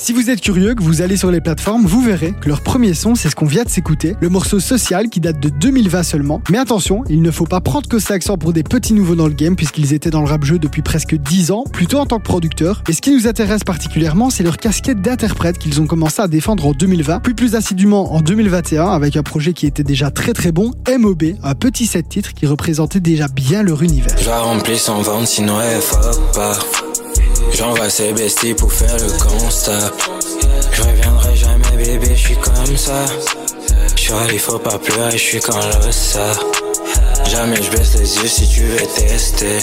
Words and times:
Si 0.00 0.12
vous 0.12 0.30
êtes 0.30 0.40
curieux, 0.40 0.76
que 0.76 0.82
vous 0.82 1.02
allez 1.02 1.16
sur 1.16 1.32
les 1.32 1.40
plateformes, 1.40 1.84
vous 1.84 2.00
verrez 2.00 2.32
que 2.40 2.48
leur 2.48 2.60
premier 2.60 2.94
son, 2.94 3.16
c'est 3.16 3.28
ce 3.28 3.34
qu'on 3.34 3.46
vient 3.46 3.64
de 3.64 3.68
s'écouter, 3.68 4.14
le 4.20 4.28
morceau 4.28 4.60
Social 4.60 5.08
qui 5.08 5.18
date 5.18 5.40
de 5.40 5.48
2020 5.48 6.04
seulement. 6.04 6.40
Mais 6.50 6.58
attention, 6.58 7.02
il 7.08 7.20
ne 7.20 7.32
faut 7.32 7.46
pas 7.46 7.60
prendre 7.60 7.88
que 7.88 7.98
ça 7.98 8.14
accent 8.14 8.38
pour 8.38 8.52
des 8.52 8.62
petits 8.62 8.94
nouveaux 8.94 9.16
dans 9.16 9.26
le 9.26 9.34
game 9.34 9.56
puisqu'ils 9.56 9.92
étaient 9.92 10.10
dans 10.10 10.20
le 10.20 10.28
rap 10.28 10.44
jeu 10.44 10.60
depuis 10.60 10.82
presque 10.82 11.16
10 11.16 11.50
ans, 11.50 11.64
plutôt 11.72 11.98
en 11.98 12.06
tant 12.06 12.18
que 12.18 12.22
producteurs. 12.22 12.84
Et 12.88 12.92
ce 12.92 13.02
qui 13.02 13.12
nous 13.12 13.26
intéresse 13.26 13.64
particulièrement, 13.64 14.30
c'est 14.30 14.44
leur 14.44 14.58
casquette 14.58 15.02
d'interprète 15.02 15.58
qu'ils 15.58 15.80
ont 15.80 15.86
commencé 15.88 16.22
à 16.22 16.28
défendre 16.28 16.64
en 16.64 16.72
2020, 16.72 17.18
puis 17.18 17.34
plus 17.34 17.56
assidûment 17.56 18.14
en 18.14 18.20
2021 18.20 18.86
avec 18.86 19.16
un 19.16 19.24
projet 19.24 19.52
qui 19.52 19.66
était 19.66 19.82
déjà 19.82 20.12
très 20.12 20.32
très 20.32 20.52
bon, 20.52 20.74
MOB, 20.96 21.24
un 21.42 21.54
petit 21.56 21.86
set 21.86 22.08
titre 22.08 22.34
qui 22.34 22.46
représentait 22.46 23.00
déjà 23.00 23.26
bien 23.26 23.64
leur 23.64 23.82
univers. 23.82 24.14
J'envoie 27.52 27.90
ces 27.90 28.12
besties 28.12 28.54
pour 28.54 28.72
faire 28.72 28.96
le 28.96 29.10
constat. 29.18 29.92
Je 30.72 30.82
reviendrai 30.82 31.36
jamais, 31.36 31.76
bébé, 31.76 32.14
je 32.14 32.20
suis 32.20 32.36
comme 32.36 32.76
ça. 32.76 33.04
Je 33.96 34.12
il 34.32 34.38
faut 34.38 34.58
pas 34.58 34.78
pleurer, 34.78 35.12
je 35.12 35.16
suis 35.16 35.40
le 35.40 35.92
ça. 35.92 36.32
Jamais 37.28 37.62
je 37.62 37.70
baisse 37.70 37.94
les 37.94 38.16
yeux 38.16 38.28
si 38.28 38.48
tu 38.48 38.62
veux 38.62 38.86
tester. 38.86 39.58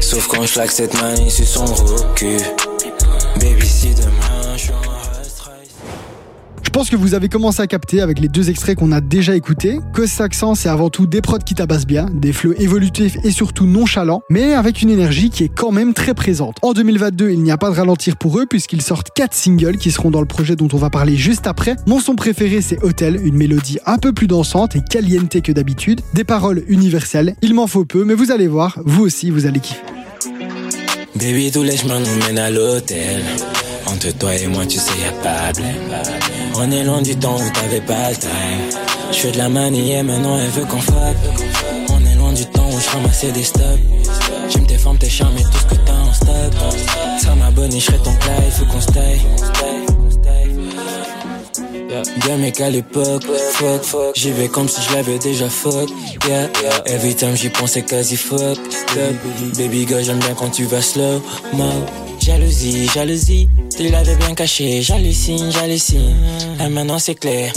Sauf 0.00 0.26
quand 0.28 0.42
je 0.42 0.52
cette 0.70 0.94
manie 1.00 1.30
sur 1.30 1.46
son 1.46 1.64
recul. 1.66 2.40
Baby, 3.36 3.66
si 3.66 3.94
demain 3.94 4.56
je 4.56 4.89
je 6.70 6.72
pense 6.72 6.88
que 6.88 6.94
vous 6.94 7.14
avez 7.14 7.28
commencé 7.28 7.60
à 7.60 7.66
capter 7.66 8.00
avec 8.00 8.20
les 8.20 8.28
deux 8.28 8.48
extraits 8.48 8.78
qu'on 8.78 8.92
a 8.92 9.00
déjà 9.00 9.34
écoutés 9.34 9.80
que 9.92 10.06
Saxon 10.06 10.54
c'est 10.54 10.68
avant 10.68 10.88
tout 10.88 11.08
des 11.08 11.20
prods 11.20 11.38
qui 11.38 11.56
tabassent 11.56 11.84
bien, 11.84 12.06
des 12.14 12.32
flows 12.32 12.54
évolutifs 12.58 13.16
et 13.24 13.32
surtout 13.32 13.66
nonchalants, 13.66 14.22
mais 14.30 14.54
avec 14.54 14.80
une 14.80 14.88
énergie 14.88 15.30
qui 15.30 15.42
est 15.42 15.48
quand 15.48 15.72
même 15.72 15.94
très 15.94 16.14
présente. 16.14 16.58
En 16.62 16.72
2022, 16.72 17.30
il 17.30 17.42
n'y 17.42 17.50
a 17.50 17.58
pas 17.58 17.70
de 17.70 17.74
ralentir 17.74 18.16
pour 18.16 18.38
eux 18.38 18.46
puisqu'ils 18.46 18.82
sortent 18.82 19.08
4 19.16 19.34
singles 19.34 19.78
qui 19.78 19.90
seront 19.90 20.12
dans 20.12 20.20
le 20.20 20.28
projet 20.28 20.54
dont 20.54 20.68
on 20.72 20.76
va 20.76 20.90
parler 20.90 21.16
juste 21.16 21.48
après. 21.48 21.74
Mon 21.88 21.98
son 21.98 22.14
préféré 22.14 22.60
c'est 22.60 22.80
Hotel, 22.84 23.20
une 23.20 23.34
mélodie 23.34 23.80
un 23.84 23.98
peu 23.98 24.12
plus 24.12 24.28
dansante 24.28 24.76
et 24.76 24.80
caliente 24.80 25.42
que 25.42 25.50
d'habitude, 25.50 26.02
des 26.14 26.22
paroles 26.22 26.62
universelles, 26.68 27.34
il 27.42 27.52
m'en 27.52 27.66
faut 27.66 27.84
peu 27.84 28.04
mais 28.04 28.14
vous 28.14 28.30
allez 28.30 28.46
voir, 28.46 28.78
vous 28.84 29.02
aussi 29.02 29.30
vous 29.30 29.44
allez 29.44 29.58
kiffer. 29.58 29.99
Baby, 31.20 31.50
tous 31.50 31.62
les 31.62 31.76
chemins 31.76 32.00
nous 32.00 32.16
mènent 32.16 32.38
à 32.38 32.50
l'hôtel. 32.50 33.22
Entre 33.84 34.10
toi 34.16 34.34
et 34.34 34.46
moi, 34.46 34.64
tu 34.64 34.78
sais, 34.78 34.98
y'a 35.04 35.12
pas 35.22 35.52
de 35.52 35.62
On 36.56 36.70
est 36.70 36.82
loin 36.82 37.02
du 37.02 37.14
temps 37.14 37.36
où 37.36 37.50
t'avais 37.50 37.82
pas 37.82 38.08
le 38.08 38.16
time. 38.16 38.80
Je 39.12 39.18
fais 39.18 39.32
de 39.32 39.36
la 39.36 39.50
manie 39.50 39.92
et 39.92 40.02
maintenant 40.02 40.38
elle 40.38 40.48
veut 40.48 40.64
qu'on 40.64 40.80
fuck. 40.80 41.16
On 41.90 42.06
est 42.06 42.14
loin 42.16 42.32
du 42.32 42.46
temps 42.46 42.68
où 42.68 42.80
je 42.80 42.88
ramassais 42.88 43.32
des 43.32 43.42
stocks. 43.42 43.80
Bien 52.24 52.36
mec 52.36 52.58
l'époque, 52.58 53.24
fuck, 53.52 53.82
fuck. 53.82 54.14
J'y 54.14 54.30
vais 54.32 54.48
comme 54.48 54.68
si 54.68 54.80
je 54.82 54.94
l'avais 54.94 55.18
déjà 55.18 55.48
fuck. 55.48 55.88
Yeah, 56.28 56.48
Every 56.86 57.14
time 57.14 57.34
j'y 57.34 57.48
pensais 57.48 57.82
quasi 57.82 58.16
fuck 58.16 58.58
Baby 59.56 59.86
girl 59.86 60.02
j'aime 60.02 60.18
bien 60.18 60.34
quand 60.34 60.50
tu 60.50 60.64
vas 60.64 60.82
slow 60.82 61.22
Jalousie, 62.20 62.86
jalousie. 62.88 63.48
Tu 63.74 63.88
l'avais 63.88 64.14
bien 64.16 64.34
caché. 64.34 64.82
J'hallucine, 64.82 65.50
j'hallucine. 65.50 66.16
Et 66.62 66.68
maintenant 66.68 66.98
c'est 66.98 67.14
clair. 67.14 67.52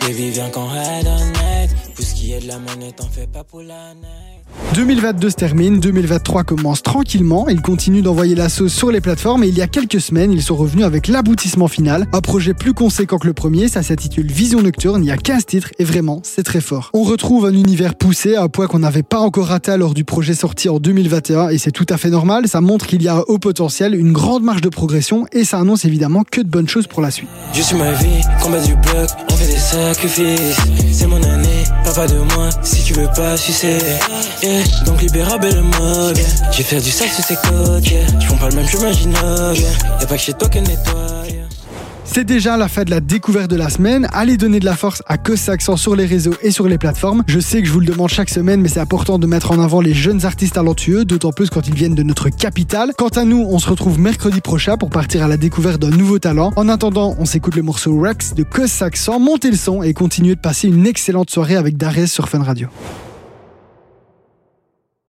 Baby 0.00 0.30
viens 0.30 0.48
qu'on 0.48 0.66
ride 0.66 1.06
honnête 1.06 1.70
Pour 1.94 2.04
ce 2.04 2.14
qui 2.14 2.32
est 2.32 2.40
de 2.40 2.48
la 2.48 2.58
monnaie 2.58 2.92
t'en 2.92 3.08
fais 3.08 3.26
pas 3.26 3.44
pour 3.44 3.60
la 3.60 3.94
neige 3.94 4.39
2022 4.74 5.30
se 5.30 5.34
termine, 5.34 5.80
2023 5.80 6.44
commence 6.44 6.82
tranquillement, 6.82 7.48
ils 7.48 7.60
continuent 7.60 8.02
d'envoyer 8.02 8.36
la 8.36 8.48
sauce 8.48 8.72
sur 8.72 8.92
les 8.92 9.00
plateformes 9.00 9.42
et 9.42 9.48
il 9.48 9.58
y 9.58 9.62
a 9.62 9.66
quelques 9.66 10.00
semaines, 10.00 10.30
ils 10.30 10.42
sont 10.42 10.54
revenus 10.54 10.84
avec 10.84 11.08
l'aboutissement 11.08 11.66
final, 11.66 12.06
un 12.12 12.20
projet 12.20 12.54
plus 12.54 12.72
conséquent 12.72 13.18
que 13.18 13.26
le 13.26 13.32
premier, 13.32 13.66
ça 13.66 13.82
s'intitule 13.82 14.30
Vision 14.30 14.62
Nocturne, 14.62 15.02
il 15.02 15.08
y 15.08 15.10
a 15.10 15.16
15 15.16 15.44
titres 15.44 15.70
et 15.80 15.84
vraiment, 15.84 16.20
c'est 16.22 16.44
très 16.44 16.60
fort. 16.60 16.90
On 16.94 17.02
retrouve 17.02 17.46
un 17.46 17.52
univers 17.52 17.96
poussé, 17.96 18.36
un 18.36 18.46
point 18.46 18.68
qu'on 18.68 18.78
n'avait 18.78 19.02
pas 19.02 19.18
encore 19.18 19.48
raté 19.48 19.76
lors 19.76 19.92
du 19.92 20.04
projet 20.04 20.34
sorti 20.34 20.68
en 20.68 20.78
2021 20.78 21.48
et 21.48 21.58
c'est 21.58 21.72
tout 21.72 21.86
à 21.88 21.96
fait 21.96 22.10
normal, 22.10 22.46
ça 22.46 22.60
montre 22.60 22.86
qu'il 22.86 23.02
y 23.02 23.08
a 23.08 23.16
un 23.16 23.24
haut 23.26 23.38
potentiel, 23.38 23.96
une 23.96 24.12
grande 24.12 24.44
marge 24.44 24.60
de 24.60 24.68
progression 24.68 25.26
et 25.32 25.42
ça 25.42 25.58
annonce 25.58 25.84
évidemment 25.84 26.22
que 26.22 26.42
de 26.42 26.48
bonnes 26.48 26.68
choses 26.68 26.86
pour 26.86 27.02
la 27.02 27.10
suite. 27.10 27.28
Je 27.52 27.62
suis 27.62 27.76
ma 27.76 27.90
vie, 27.92 28.20
combat 28.40 28.60
du 28.60 28.76
bloc, 28.76 29.08
on 29.32 29.34
fait 29.34 29.52
des 29.52 29.58
sacrifices, 29.58 30.56
c'est 30.92 31.08
mon 31.08 31.20
année, 31.24 31.64
de 31.90 32.34
moi, 32.34 32.48
si 32.62 32.84
tu 32.84 32.92
veux 32.94 33.08
pas 33.16 33.36
sucer 33.36 33.78
donc 34.84 35.00
J'ai 36.52 36.62
fait 36.62 36.80
du 36.80 36.90
sale 36.90 37.08
sur 37.08 37.24
ces 37.24 37.36
côtes 37.36 37.90
yeah. 37.90 38.06
J'font 38.18 38.36
pas 38.36 38.48
le 38.48 38.56
même 38.56 38.68
chemin 38.68 38.90
Y'a 39.54 40.06
pas 40.06 40.16
que 40.16 40.22
chez 40.22 40.32
toi 40.32 40.48
qu'elle 40.48 40.64
nettoie 40.64 41.20
c'est 42.12 42.24
déjà 42.24 42.56
la 42.56 42.66
fin 42.66 42.82
de 42.82 42.90
la 42.90 42.98
découverte 42.98 43.48
de 43.48 43.54
la 43.54 43.70
semaine. 43.70 44.08
Allez 44.12 44.36
donner 44.36 44.58
de 44.58 44.64
la 44.64 44.74
force 44.74 45.00
à 45.06 45.16
Que 45.16 45.34
Accent 45.48 45.76
sur 45.76 45.94
les 45.94 46.06
réseaux 46.06 46.34
et 46.42 46.50
sur 46.50 46.66
les 46.66 46.76
plateformes. 46.76 47.22
Je 47.28 47.38
sais 47.38 47.62
que 47.62 47.68
je 47.68 47.72
vous 47.72 47.78
le 47.78 47.86
demande 47.86 48.08
chaque 48.08 48.30
semaine, 48.30 48.60
mais 48.60 48.68
c'est 48.68 48.80
important 48.80 49.20
de 49.20 49.28
mettre 49.28 49.52
en 49.52 49.60
avant 49.60 49.80
les 49.80 49.94
jeunes 49.94 50.26
artistes 50.26 50.54
talentueux, 50.54 51.04
d'autant 51.04 51.30
plus 51.30 51.50
quand 51.50 51.68
ils 51.68 51.74
viennent 51.74 51.94
de 51.94 52.02
notre 52.02 52.28
capitale. 52.28 52.94
Quant 52.98 53.10
à 53.10 53.24
nous, 53.24 53.46
on 53.48 53.60
se 53.60 53.70
retrouve 53.70 54.00
mercredi 54.00 54.40
prochain 54.40 54.76
pour 54.76 54.90
partir 54.90 55.22
à 55.22 55.28
la 55.28 55.36
découverte 55.36 55.80
d'un 55.80 55.96
nouveau 55.96 56.18
talent. 56.18 56.52
En 56.56 56.68
attendant, 56.68 57.14
on 57.20 57.26
s'écoute 57.26 57.54
le 57.54 57.62
morceau 57.62 57.96
Rex 58.00 58.34
de 58.34 58.42
Que 58.42 58.62
Accent. 58.82 59.20
Montez 59.20 59.52
le 59.52 59.56
son 59.56 59.84
et 59.84 59.94
continuez 59.94 60.34
de 60.34 60.40
passer 60.40 60.66
une 60.66 60.88
excellente 60.88 61.30
soirée 61.30 61.54
avec 61.54 61.76
Darès 61.76 62.10
sur 62.10 62.28
Fun 62.28 62.42
Radio. 62.42 62.66